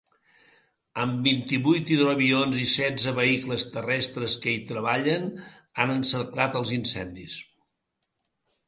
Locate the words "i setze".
2.63-3.13